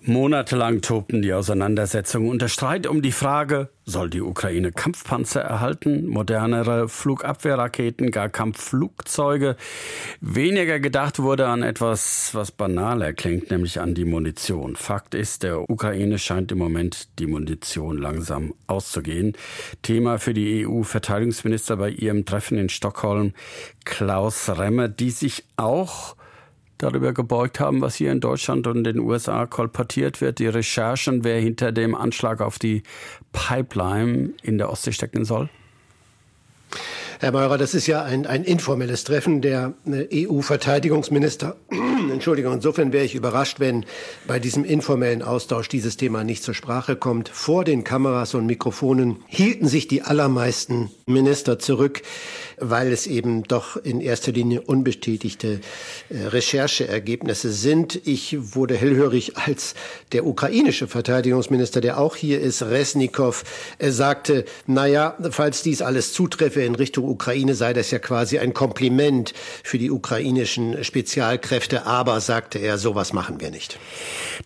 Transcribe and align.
Monatelang 0.00 0.80
tobten 0.80 1.22
die 1.22 1.32
Auseinandersetzungen 1.32 2.30
und 2.30 2.40
der 2.40 2.48
Streit 2.48 2.86
um 2.86 3.02
die 3.02 3.12
Frage, 3.12 3.68
soll 3.84 4.08
die 4.08 4.20
Ukraine 4.20 4.70
Kampfpanzer 4.70 5.40
erhalten, 5.40 6.06
modernere 6.06 6.88
Flugabwehrraketen, 6.88 8.12
gar 8.12 8.28
Kampfflugzeuge. 8.28 9.56
Weniger 10.20 10.78
gedacht 10.78 11.18
wurde 11.18 11.48
an 11.48 11.64
etwas, 11.64 12.30
was 12.32 12.52
banaler 12.52 13.12
klingt, 13.12 13.50
nämlich 13.50 13.80
an 13.80 13.94
die 13.94 14.04
Munition. 14.04 14.76
Fakt 14.76 15.14
ist, 15.16 15.42
der 15.42 15.68
Ukraine 15.68 16.18
scheint 16.18 16.52
im 16.52 16.58
Moment 16.58 17.18
die 17.18 17.26
Munition 17.26 17.98
langsam 17.98 18.54
auszugehen. 18.68 19.32
Thema 19.82 20.18
für 20.18 20.32
die 20.32 20.64
EU-Verteidigungsminister 20.64 21.76
bei 21.76 21.90
ihrem 21.90 22.24
Treffen 22.24 22.56
in 22.56 22.68
Stockholm, 22.68 23.32
Klaus 23.84 24.48
Remmer, 24.48 24.86
die 24.88 25.10
sich 25.10 25.44
auch 25.56 26.14
darüber 26.78 27.12
gebeugt 27.12 27.60
haben, 27.60 27.80
was 27.80 27.96
hier 27.96 28.12
in 28.12 28.20
Deutschland 28.20 28.66
und 28.66 28.84
den 28.84 28.98
USA 28.98 29.46
kolportiert 29.46 30.20
wird, 30.20 30.38
die 30.38 30.46
Recherchen, 30.46 31.24
wer 31.24 31.40
hinter 31.40 31.72
dem 31.72 31.94
Anschlag 31.94 32.40
auf 32.40 32.58
die 32.58 32.82
Pipeline 33.32 34.30
in 34.42 34.58
der 34.58 34.70
Ostsee 34.70 34.92
stecken 34.92 35.24
soll? 35.24 35.48
Herr 37.20 37.32
Meurer, 37.32 37.58
das 37.58 37.74
ist 37.74 37.88
ja 37.88 38.02
ein, 38.02 38.26
ein 38.26 38.44
informelles 38.44 39.02
Treffen 39.02 39.42
der 39.42 39.74
äh, 39.86 40.28
EU-Verteidigungsminister. 40.28 41.56
Entschuldigung, 42.18 42.54
insofern 42.54 42.92
wäre 42.92 43.04
ich 43.04 43.14
überrascht, 43.14 43.60
wenn 43.60 43.86
bei 44.26 44.40
diesem 44.40 44.64
informellen 44.64 45.22
Austausch 45.22 45.68
dieses 45.68 45.96
Thema 45.96 46.24
nicht 46.24 46.42
zur 46.42 46.52
Sprache 46.52 46.96
kommt. 46.96 47.28
Vor 47.28 47.62
den 47.62 47.84
Kameras 47.84 48.34
und 48.34 48.44
Mikrofonen 48.44 49.22
hielten 49.28 49.68
sich 49.68 49.86
die 49.86 50.02
allermeisten 50.02 50.90
Minister 51.06 51.60
zurück, 51.60 52.02
weil 52.58 52.90
es 52.90 53.06
eben 53.06 53.44
doch 53.44 53.76
in 53.76 54.00
erster 54.00 54.32
Linie 54.32 54.62
unbestätigte 54.62 55.60
äh, 56.10 56.26
Rechercheergebnisse 56.26 57.52
sind. 57.52 58.00
Ich 58.04 58.36
wurde 58.56 58.76
hellhörig, 58.76 59.36
als 59.36 59.76
der 60.10 60.26
ukrainische 60.26 60.88
Verteidigungsminister, 60.88 61.80
der 61.80 62.00
auch 62.00 62.16
hier 62.16 62.40
ist, 62.40 62.62
Resnikow, 62.62 63.44
sagte, 63.80 64.44
naja, 64.66 65.16
falls 65.30 65.62
dies 65.62 65.82
alles 65.82 66.12
zutreffe 66.12 66.62
in 66.62 66.74
Richtung 66.74 67.08
Ukraine, 67.08 67.54
sei 67.54 67.72
das 67.72 67.92
ja 67.92 68.00
quasi 68.00 68.40
ein 68.40 68.54
Kompliment 68.54 69.34
für 69.62 69.78
die 69.78 69.92
ukrainischen 69.92 70.82
Spezialkräfte. 70.82 71.86
Aber, 71.86 72.07
sagte 72.20 72.58
er, 72.58 72.78
sowas 72.78 73.12
machen 73.12 73.40
wir 73.40 73.50
nicht. 73.50 73.78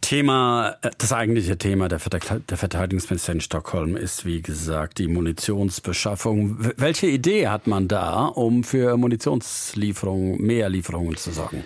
Thema, 0.00 0.76
äh, 0.82 0.90
das 0.98 1.12
eigentliche 1.12 1.58
Thema 1.58 1.88
der 1.88 1.98
Verteidigungsminister 1.98 3.32
in 3.32 3.40
Stockholm 3.40 3.96
ist, 3.96 4.24
wie 4.24 4.42
gesagt, 4.42 4.98
die 4.98 5.08
Munitionsbeschaffung. 5.08 6.58
Welche 6.76 7.06
Idee 7.06 7.48
hat 7.48 7.66
man 7.66 7.88
da, 7.88 8.26
um 8.26 8.64
für 8.64 8.96
Munitionslieferungen, 8.96 10.40
mehr 10.40 10.68
Lieferungen 10.68 11.16
zu 11.16 11.32
sorgen? 11.32 11.64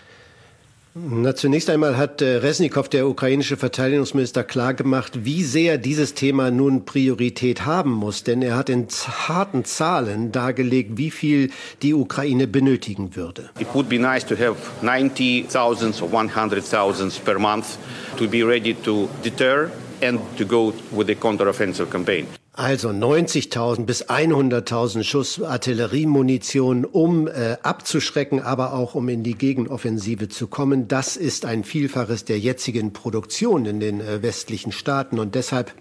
Na, 1.02 1.34
zunächst 1.34 1.70
einmal 1.70 1.96
hat 1.96 2.20
äh, 2.20 2.36
Resnikow, 2.36 2.86
der 2.86 3.08
ukrainische 3.08 3.56
Verteidigungsminister, 3.56 4.44
klargemacht, 4.44 5.24
wie 5.24 5.42
sehr 5.44 5.78
dieses 5.78 6.12
Thema 6.12 6.50
nun 6.50 6.84
Priorität 6.84 7.64
haben 7.64 7.92
muss. 7.92 8.22
Denn 8.22 8.42
er 8.42 8.56
hat 8.56 8.68
in 8.68 8.86
harten 8.88 9.64
Zahlen 9.64 10.30
dargelegt, 10.30 10.98
wie 10.98 11.10
viel 11.10 11.50
die 11.80 11.94
Ukraine 11.94 12.46
benötigen 12.46 13.16
würde. 13.16 13.48
It 13.58 13.68
would 13.72 13.88
be 13.88 13.98
nice 13.98 14.26
to 14.26 14.34
have 14.34 14.56
90,000 14.82 16.02
or 16.02 16.12
100,000 16.12 17.24
per 17.24 17.38
month 17.38 17.78
to 18.18 18.28
be 18.28 18.42
ready 18.46 18.74
to 18.74 19.08
deter 19.24 19.70
and 20.02 20.20
to 20.36 20.44
go 20.44 20.74
with 20.90 21.06
the 21.06 21.14
counteroffensive 21.14 21.90
campaign. 21.90 22.26
Also 22.52 22.88
90.000 22.88 23.84
bis 23.84 24.08
100.000 24.08 25.04
Schuss 25.04 25.40
Artilleriemunition, 25.40 26.84
um 26.84 27.28
äh, 27.28 27.56
abzuschrecken, 27.62 28.40
aber 28.40 28.74
auch 28.74 28.96
um 28.96 29.08
in 29.08 29.22
die 29.22 29.36
Gegenoffensive 29.36 30.28
zu 30.28 30.48
kommen. 30.48 30.88
Das 30.88 31.16
ist 31.16 31.46
ein 31.46 31.62
Vielfaches 31.62 32.24
der 32.24 32.40
jetzigen 32.40 32.92
Produktion 32.92 33.66
in 33.66 33.78
den 33.78 34.00
äh, 34.00 34.22
westlichen 34.22 34.72
Staaten 34.72 35.20
und 35.20 35.36
deshalb 35.36 35.72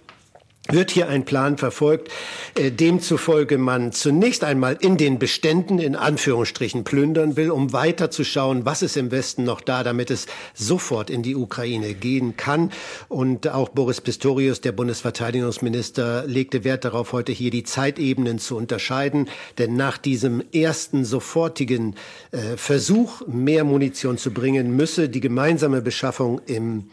wird 0.72 0.92
hier 0.92 1.10
ein 1.10 1.26
Plan 1.26 1.58
verfolgt, 1.58 2.10
äh, 2.56 2.72
demzufolge 2.72 3.58
man 3.58 3.92
zunächst 3.92 4.44
einmal 4.44 4.78
in 4.80 4.98
den 4.98 5.20
Beständen 5.20 5.80
in 5.80 5.96
Anführungsstrichen 5.96 6.84
plündern 6.84 7.36
will, 7.36 7.52
um 7.52 7.74
weiter 7.74 8.12
zu 8.12 8.24
schauen, 8.24 8.66
was 8.66 8.82
ist 8.82 8.98
im 8.98 9.12
Westen 9.12 9.44
noch 9.44 9.62
da, 9.62 9.84
damit 9.84 10.12
es 10.12 10.28
sofort 10.54 11.10
in 11.10 11.24
die 11.24 11.36
Ukraine 11.36 11.94
gehen 11.94 12.38
kann. 12.38 12.72
Und 13.08 13.48
auch 13.48 13.70
Boris 13.70 14.02
Pistorius, 14.02 14.62
der 14.62 14.72
Bundesverteidigungsminister, 14.72 16.26
legte 16.28 16.64
Wert 16.64 16.86
darauf, 16.86 17.14
heute 17.14 17.32
hier 17.32 17.52
die 17.52 17.64
Zeitebenen 17.64 18.40
zu 18.40 18.56
unterscheiden. 18.56 19.30
Denn 19.58 19.76
nach 19.76 19.98
diesem 19.98 20.44
ersten 20.54 21.06
sofortigen 21.06 21.96
äh, 22.32 22.58
Versuch, 22.58 23.22
mehr 23.28 23.64
Munition 23.64 24.18
zu 24.18 24.32
bringen, 24.32 24.76
müsse 24.76 25.10
die 25.10 25.22
gemeinsame 25.22 25.82
Beschaffung 25.82 26.42
im 26.46 26.86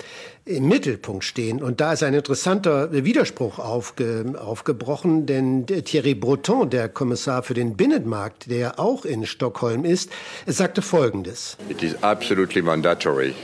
im 0.47 0.69
Mittelpunkt 0.69 1.25
stehen. 1.25 1.62
Und 1.62 1.81
da 1.81 1.93
ist 1.93 2.03
ein 2.03 2.15
interessanter 2.15 2.93
Widerspruch 2.93 3.59
aufge, 3.59 4.34
aufgebrochen, 4.39 5.27
denn 5.27 5.67
Thierry 5.67 6.15
Breton, 6.15 6.71
der 6.71 6.89
Kommissar 6.89 7.43
für 7.43 7.55
den 7.55 7.77
Binnenmarkt, 7.77 8.49
der 8.49 8.79
auch 8.79 9.05
in 9.05 9.27
Stockholm 9.27 9.85
ist, 9.85 10.11
sagte 10.47 10.83
Folgendes. 10.83 11.56
It 11.69 11.83
is 11.83 12.01
absolutely 12.03 12.62
mandatory 12.62 13.35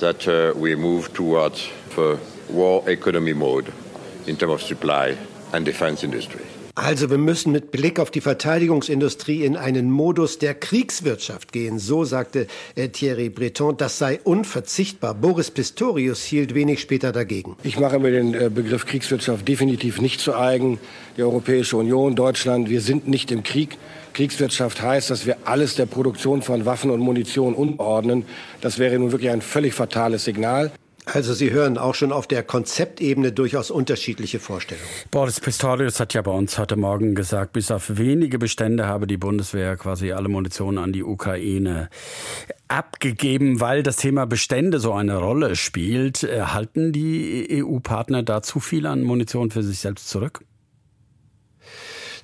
that 0.00 0.26
uh, 0.26 0.52
we 0.60 0.76
move 0.76 1.12
towards 1.12 1.68
war 2.48 2.86
economy 2.88 3.32
mode 3.32 3.72
in 4.26 4.36
terms 4.36 4.54
of 4.54 4.62
supply 4.62 5.16
and 5.52 5.66
defense 5.66 6.04
industry. 6.04 6.42
Also 6.76 7.08
wir 7.08 7.18
müssen 7.18 7.52
mit 7.52 7.70
Blick 7.70 8.00
auf 8.00 8.10
die 8.10 8.20
Verteidigungsindustrie 8.20 9.44
in 9.44 9.56
einen 9.56 9.92
Modus 9.92 10.40
der 10.40 10.54
Kriegswirtschaft 10.54 11.52
gehen. 11.52 11.78
So 11.78 12.04
sagte 12.04 12.48
äh, 12.74 12.88
Thierry 12.88 13.28
Breton, 13.28 13.76
das 13.76 13.98
sei 13.98 14.18
unverzichtbar. 14.24 15.14
Boris 15.14 15.52
Pistorius 15.52 16.24
hielt 16.24 16.52
wenig 16.52 16.80
später 16.80 17.12
dagegen. 17.12 17.56
Ich 17.62 17.78
mache 17.78 18.00
mir 18.00 18.10
den 18.10 18.34
äh, 18.34 18.50
Begriff 18.52 18.86
Kriegswirtschaft 18.86 19.46
definitiv 19.46 20.00
nicht 20.00 20.20
zu 20.20 20.34
eigen. 20.34 20.80
Die 21.16 21.22
Europäische 21.22 21.76
Union, 21.76 22.16
Deutschland, 22.16 22.68
wir 22.68 22.80
sind 22.80 23.06
nicht 23.06 23.30
im 23.30 23.44
Krieg. 23.44 23.78
Kriegswirtschaft 24.12 24.82
heißt, 24.82 25.10
dass 25.10 25.26
wir 25.26 25.36
alles 25.44 25.76
der 25.76 25.86
Produktion 25.86 26.42
von 26.42 26.66
Waffen 26.66 26.90
und 26.90 26.98
Munition 26.98 27.54
unordnen. 27.54 28.24
Das 28.60 28.80
wäre 28.80 28.98
nun 28.98 29.12
wirklich 29.12 29.30
ein 29.30 29.42
völlig 29.42 29.74
fatales 29.74 30.24
Signal. 30.24 30.72
Also 31.06 31.34
Sie 31.34 31.50
hören 31.50 31.76
auch 31.76 31.94
schon 31.94 32.12
auf 32.12 32.26
der 32.26 32.42
Konzeptebene 32.42 33.32
durchaus 33.32 33.70
unterschiedliche 33.70 34.40
Vorstellungen. 34.40 34.88
Boris 35.10 35.38
Pistorius 35.38 36.00
hat 36.00 36.14
ja 36.14 36.22
bei 36.22 36.30
uns 36.30 36.58
heute 36.58 36.76
Morgen 36.76 37.14
gesagt, 37.14 37.52
bis 37.52 37.70
auf 37.70 37.98
wenige 37.98 38.38
Bestände 38.38 38.86
habe 38.86 39.06
die 39.06 39.18
Bundeswehr 39.18 39.76
quasi 39.76 40.12
alle 40.12 40.28
Munition 40.28 40.78
an 40.78 40.92
die 40.92 41.04
Ukraine 41.04 41.90
abgegeben, 42.68 43.60
weil 43.60 43.82
das 43.82 43.96
Thema 43.96 44.26
Bestände 44.26 44.80
so 44.80 44.92
eine 44.92 45.18
Rolle 45.18 45.56
spielt. 45.56 46.22
Halten 46.22 46.92
die 46.92 47.62
EU-Partner 47.62 48.22
da 48.22 48.40
zu 48.42 48.58
viel 48.58 48.86
an 48.86 49.02
Munition 49.02 49.50
für 49.50 49.62
sich 49.62 49.80
selbst 49.80 50.08
zurück? 50.08 50.40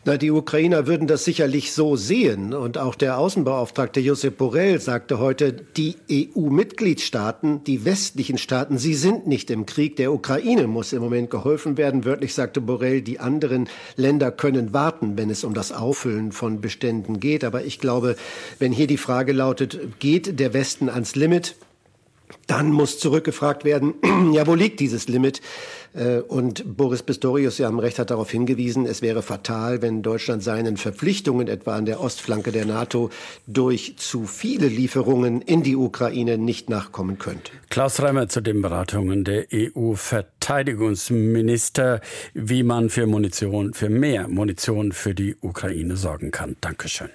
Na, 0.07 0.17
die 0.17 0.31
Ukrainer 0.31 0.87
würden 0.87 1.07
das 1.07 1.27
sicherlich 1.27 1.73
so 1.73 1.95
sehen. 1.95 2.55
Und 2.55 2.79
auch 2.79 2.95
der 2.95 3.19
Außenbeauftragte 3.19 4.01
Josep 4.01 4.39
Borrell 4.39 4.81
sagte 4.81 5.19
heute, 5.19 5.53
die 5.53 5.97
EU-Mitgliedstaaten, 6.11 7.65
die 7.65 7.85
westlichen 7.85 8.39
Staaten, 8.39 8.79
sie 8.79 8.95
sind 8.95 9.27
nicht 9.27 9.51
im 9.51 9.67
Krieg. 9.67 9.97
Der 9.97 10.15
Ukraine 10.15 10.69
muss 10.69 10.95
im 10.95 11.03
Moment 11.03 11.29
geholfen 11.29 11.77
werden. 11.77 12.07
Wörtlich 12.07 12.33
sagte 12.33 12.63
Borrell, 12.63 13.03
die 13.03 13.21
anderen 13.21 13.69
Länder 13.97 14.31
können 14.31 14.73
warten, 14.73 15.19
wenn 15.19 15.29
es 15.29 15.45
um 15.45 15.53
das 15.53 15.71
Auffüllen 15.71 16.33
von 16.33 16.63
Beständen 16.63 17.21
geht. 17.21 17.45
Aber 17.45 17.65
ich 17.65 17.79
glaube, 17.79 18.17
wenn 18.59 18.73
hier 18.73 18.87
die 18.87 18.97
Frage 18.97 19.33
lautet, 19.33 20.01
geht 20.01 20.41
der 20.41 20.55
Westen 20.55 20.89
ans 20.89 21.15
Limit? 21.15 21.57
Dann 22.47 22.73
muss 22.73 22.99
zurückgefragt 22.99 23.65
werden, 23.65 23.95
ja, 24.33 24.47
wo 24.47 24.55
liegt 24.55 24.81
dieses 24.81 25.09
Limit? 25.09 25.41
Äh, 25.95 26.19
und 26.21 26.77
Boris 26.77 27.03
Pistorius, 27.03 27.57
Sie 27.57 27.65
haben 27.65 27.81
recht, 27.81 27.99
hat 27.99 28.11
darauf 28.11 28.31
hingewiesen, 28.31 28.85
es 28.87 29.01
wäre 29.03 29.23
fatal, 29.23 29.83
wenn 29.83 30.03
Deutschland 30.03 30.43
seinen 30.43 30.77
Verpflichtungen 30.77 31.47
etwa 31.49 31.77
an 31.77 31.87
der 31.87 32.01
Ostflanke 32.01 32.53
der 32.53 32.67
NATO 32.67 33.11
durch 33.47 33.95
zu 33.97 34.27
viele 34.27 34.69
Lieferungen 34.69 35.41
in 35.43 35.63
die 35.63 35.77
Ukraine 35.77 36.39
nicht 36.39 36.71
nachkommen 36.71 37.19
könnte. 37.19 37.53
Klaus 37.69 38.01
Reimer 38.01 38.29
zu 38.29 38.41
den 38.41 38.63
Beratungen 38.63 39.25
der 39.25 39.47
EU-Verteidigungsminister, 39.53 42.01
wie 42.35 42.63
man 42.63 42.89
für 42.91 43.07
Munition, 43.07 43.75
für 43.75 43.89
mehr 43.89 44.29
Munition 44.29 44.93
für 44.93 45.15
die 45.15 45.35
Ukraine 45.41 45.97
sorgen 45.97 46.31
kann. 46.31 46.55
Dankeschön. 46.61 47.09